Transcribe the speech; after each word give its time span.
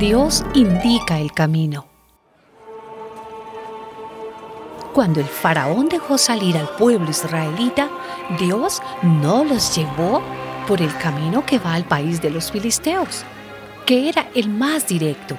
Dios 0.00 0.42
indica 0.54 1.18
el 1.20 1.30
camino. 1.30 1.86
Cuando 4.94 5.20
el 5.20 5.26
faraón 5.26 5.90
dejó 5.90 6.16
salir 6.16 6.56
al 6.56 6.70
pueblo 6.70 7.10
israelita, 7.10 7.90
Dios 8.38 8.80
no 9.02 9.44
los 9.44 9.76
llevó 9.76 10.22
por 10.66 10.80
el 10.80 10.96
camino 10.96 11.44
que 11.44 11.58
va 11.58 11.74
al 11.74 11.84
país 11.84 12.22
de 12.22 12.30
los 12.30 12.50
filisteos, 12.50 13.24
que 13.84 14.08
era 14.08 14.26
el 14.34 14.48
más 14.48 14.88
directo, 14.88 15.36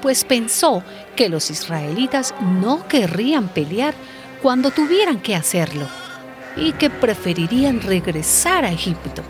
pues 0.00 0.24
pensó 0.24 0.82
que 1.14 1.28
los 1.28 1.50
israelitas 1.50 2.34
no 2.40 2.88
querrían 2.88 3.48
pelear 3.48 3.92
cuando 4.40 4.70
tuvieran 4.70 5.20
que 5.20 5.36
hacerlo 5.36 5.86
y 6.56 6.72
que 6.72 6.88
preferirían 6.88 7.82
regresar 7.82 8.64
a 8.64 8.72
Egipto. 8.72 9.22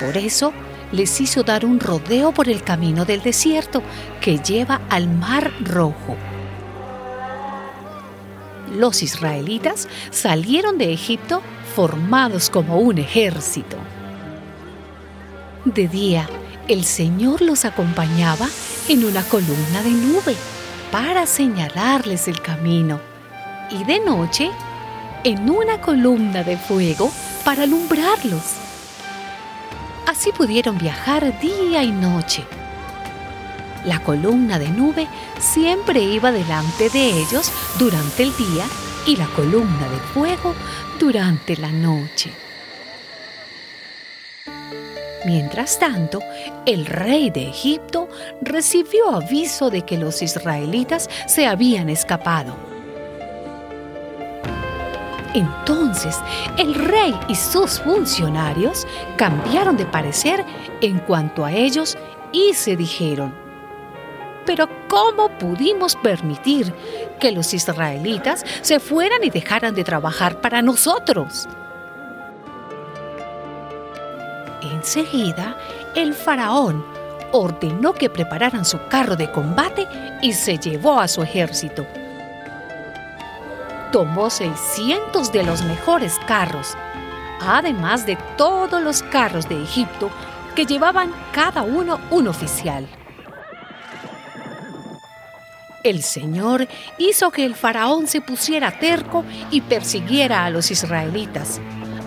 Por 0.00 0.16
eso 0.16 0.54
les 0.92 1.20
hizo 1.20 1.42
dar 1.42 1.64
un 1.64 1.80
rodeo 1.80 2.32
por 2.32 2.48
el 2.48 2.62
camino 2.62 3.04
del 3.04 3.22
desierto 3.22 3.82
que 4.20 4.38
lleva 4.38 4.80
al 4.88 5.08
Mar 5.08 5.52
Rojo. 5.60 6.16
Los 8.74 9.02
israelitas 9.02 9.88
salieron 10.10 10.78
de 10.78 10.92
Egipto 10.92 11.42
formados 11.74 12.50
como 12.50 12.78
un 12.78 12.98
ejército. 12.98 13.76
De 15.64 15.88
día, 15.88 16.28
el 16.68 16.84
Señor 16.84 17.40
los 17.40 17.64
acompañaba 17.64 18.46
en 18.88 19.04
una 19.04 19.22
columna 19.22 19.82
de 19.82 19.90
nube 19.90 20.36
para 20.90 21.26
señalarles 21.26 22.28
el 22.28 22.40
camino 22.40 23.00
y 23.70 23.84
de 23.84 24.00
noche 24.00 24.50
en 25.24 25.50
una 25.50 25.80
columna 25.80 26.42
de 26.42 26.56
fuego 26.56 27.10
para 27.44 27.64
alumbrarlos. 27.64 28.57
Así 30.08 30.32
pudieron 30.32 30.78
viajar 30.78 31.38
día 31.38 31.82
y 31.82 31.92
noche. 31.92 32.42
La 33.84 34.02
columna 34.02 34.58
de 34.58 34.70
nube 34.70 35.06
siempre 35.38 36.00
iba 36.00 36.32
delante 36.32 36.88
de 36.88 37.10
ellos 37.10 37.52
durante 37.78 38.22
el 38.22 38.34
día 38.34 38.64
y 39.06 39.16
la 39.16 39.26
columna 39.26 39.86
de 39.86 39.98
fuego 40.14 40.54
durante 40.98 41.58
la 41.58 41.70
noche. 41.70 42.32
Mientras 45.26 45.78
tanto, 45.78 46.22
el 46.64 46.86
rey 46.86 47.28
de 47.28 47.50
Egipto 47.50 48.08
recibió 48.40 49.10
aviso 49.10 49.68
de 49.68 49.82
que 49.82 49.98
los 49.98 50.22
israelitas 50.22 51.10
se 51.26 51.46
habían 51.46 51.90
escapado. 51.90 52.67
Entonces, 55.34 56.18
el 56.56 56.74
rey 56.74 57.14
y 57.28 57.34
sus 57.34 57.80
funcionarios 57.80 58.86
cambiaron 59.16 59.76
de 59.76 59.84
parecer 59.86 60.44
en 60.80 60.98
cuanto 61.00 61.44
a 61.44 61.52
ellos 61.52 61.98
y 62.32 62.54
se 62.54 62.76
dijeron, 62.76 63.34
pero 64.46 64.66
¿cómo 64.88 65.28
pudimos 65.38 65.94
permitir 65.96 66.72
que 67.20 67.32
los 67.32 67.52
israelitas 67.52 68.44
se 68.62 68.80
fueran 68.80 69.22
y 69.22 69.28
dejaran 69.28 69.74
de 69.74 69.84
trabajar 69.84 70.40
para 70.40 70.62
nosotros? 70.62 71.46
Enseguida, 74.62 75.58
el 75.94 76.14
faraón 76.14 76.84
ordenó 77.32 77.92
que 77.92 78.08
prepararan 78.08 78.64
su 78.64 78.78
carro 78.88 79.16
de 79.16 79.30
combate 79.30 79.86
y 80.22 80.32
se 80.32 80.58
llevó 80.58 80.98
a 80.98 81.08
su 81.08 81.22
ejército. 81.22 81.86
Tomó 83.92 84.28
600 84.28 85.32
de 85.32 85.42
los 85.42 85.62
mejores 85.62 86.18
carros, 86.26 86.76
además 87.40 88.04
de 88.04 88.16
todos 88.36 88.82
los 88.82 89.02
carros 89.02 89.48
de 89.48 89.62
Egipto 89.62 90.10
que 90.54 90.66
llevaban 90.66 91.12
cada 91.32 91.62
uno 91.62 91.98
un 92.10 92.28
oficial. 92.28 92.86
El 95.84 96.02
Señor 96.02 96.68
hizo 96.98 97.30
que 97.30 97.46
el 97.46 97.54
faraón 97.54 98.08
se 98.08 98.20
pusiera 98.20 98.78
terco 98.78 99.24
y 99.50 99.62
persiguiera 99.62 100.44
a 100.44 100.50
los 100.50 100.70
israelitas, 100.70 101.60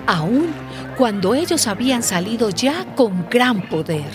aun 0.06 0.54
cuando 0.98 1.34
ellos 1.34 1.66
habían 1.68 2.04
salido 2.04 2.50
ya 2.50 2.86
con 2.96 3.28
gran 3.30 3.68
poder. 3.70 4.12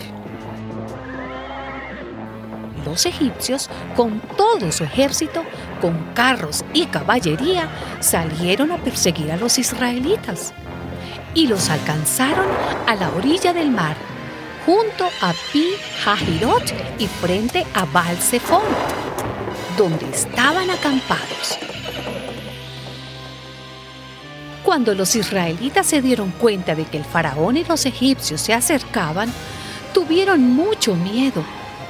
Los 2.84 3.06
egipcios, 3.06 3.69
con 3.97 4.21
todo 4.37 4.71
su 4.71 4.84
ejército, 4.84 5.43
con 5.81 5.94
carros 6.14 6.64
y 6.72 6.87
caballería, 6.87 7.69
salieron 8.00 8.72
a 8.72 8.78
perseguir 8.78 9.32
a 9.32 9.37
los 9.37 9.59
israelitas 9.59 10.53
y 11.34 11.47
los 11.47 11.69
alcanzaron 11.69 12.47
a 12.87 12.94
la 12.94 13.10
orilla 13.10 13.53
del 13.53 13.70
mar, 13.70 13.97
junto 14.65 15.06
a 15.20 15.32
Pi 15.53 15.66
Hahirot 16.04 16.72
y 16.98 17.06
frente 17.06 17.66
a 17.75 17.84
Baal 17.84 18.19
donde 19.76 20.09
estaban 20.09 20.70
acampados. 20.70 21.59
Cuando 24.62 24.94
los 24.94 25.15
israelitas 25.15 25.86
se 25.86 26.03
dieron 26.03 26.32
cuenta 26.32 26.75
de 26.75 26.84
que 26.86 26.97
el 26.97 27.04
faraón 27.04 27.56
y 27.56 27.65
los 27.65 27.86
egipcios 27.86 28.41
se 28.41 28.53
acercaban, 28.53 29.32
tuvieron 29.94 30.41
mucho 30.42 30.97
miedo 30.97 31.44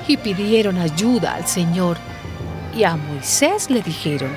y 0.07 0.17
pidieron 0.17 0.77
ayuda 0.79 1.37
al 1.37 1.47
Señor. 1.47 1.97
Y 2.77 2.85
a 2.85 2.95
Moisés 2.95 3.71
le 3.71 3.81
dijeron, 3.81 4.31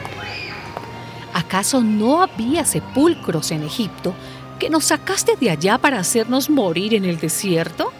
¿acaso 1.33 1.81
no 1.81 2.23
había 2.23 2.63
sepulcros 2.63 3.51
en 3.51 3.63
Egipto 3.63 4.13
que 4.57 4.69
nos 4.69 4.85
sacaste 4.85 5.35
de 5.35 5.49
allá 5.49 5.77
para 5.77 5.99
hacernos 5.99 6.49
morir 6.49 6.93
en 6.93 7.03
el 7.03 7.19
desierto? 7.19 7.91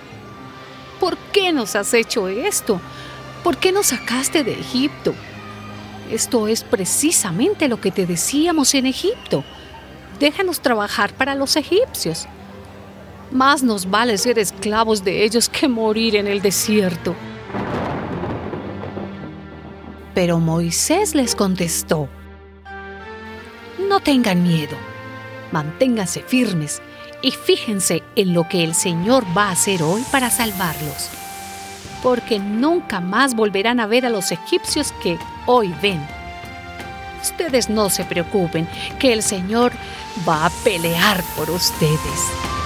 ¿Por 1.02 1.18
qué 1.34 1.52
nos 1.52 1.76
has 1.76 1.94
hecho 1.94 2.30
esto? 2.30 2.80
¿Por 3.44 3.58
qué 3.58 3.74
nos 3.74 3.88
sacaste 3.88 4.46
de 4.46 4.54
Egipto? 4.54 5.14
Esto 6.10 6.48
es 6.48 6.64
precisamente 6.64 7.68
lo 7.68 7.82
que 7.82 7.92
te 7.92 8.06
decíamos 8.06 8.74
en 8.76 8.86
Egipto. 8.86 9.44
Déjanos 10.22 10.62
trabajar 10.62 11.12
para 11.14 11.36
los 11.36 11.58
egipcios. 11.58 12.28
Más 13.32 13.62
nos 13.62 13.90
vale 13.90 14.18
ser 14.18 14.40
esclavos 14.40 15.04
de 15.04 15.26
ellos 15.26 15.50
que 15.50 15.68
morir 15.68 16.16
en 16.16 16.28
el 16.28 16.42
desierto. 16.42 17.14
Pero 20.20 20.38
Moisés 20.38 21.16
les 21.16 21.34
contestó, 21.34 22.10
no 23.88 24.02
tengan 24.02 24.44
miedo, 24.44 24.76
manténganse 25.54 26.20
firmes 26.24 26.82
y 27.22 27.32
fíjense 27.32 28.04
en 28.18 28.34
lo 28.34 28.46
que 28.50 28.66
el 28.66 28.76
Señor 28.76 29.24
va 29.28 29.46
a 29.46 29.52
hacer 29.52 29.82
hoy 29.82 30.04
para 30.12 30.30
salvarlos 30.30 31.10
porque 32.04 32.38
nunca 32.38 33.00
más 33.00 33.34
volverán 33.34 33.80
a 33.80 33.88
ver 33.88 34.06
a 34.06 34.10
los 34.10 34.34
egipcios 34.34 34.92
que 35.02 35.18
hoy 35.46 35.74
ven. 35.82 36.06
Ustedes 37.22 37.70
no 37.70 37.90
se 37.90 38.04
preocupen, 38.04 38.68
que 39.00 39.14
el 39.14 39.24
Señor 39.24 39.72
va 40.28 40.48
a 40.48 40.50
pelear 40.66 41.24
por 41.38 41.50
ustedes. 41.50 42.59